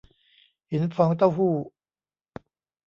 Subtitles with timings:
[0.69, 1.55] หินฟองเต้าหู้